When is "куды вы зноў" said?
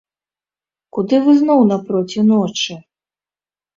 0.95-1.61